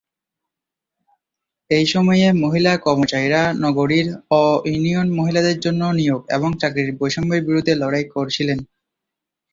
এই 1.69 1.85
সময়ে, 1.85 2.27
মহিলা 2.43 2.73
কর্মচারীরা 2.85 3.41
নগরীর 3.65 4.07
অ-ইউনিয়ন 4.39 5.07
মহিলাদের 5.19 5.57
জন্য 5.59 5.81
নিয়োগ 5.99 6.21
এবং 6.35 6.49
চাকরির 6.61 6.89
বৈষম্যের 6.99 7.41
বিরুদ্ধে 7.47 7.73
লড়াই 7.75 8.05
করেছিলেন। 8.13 8.59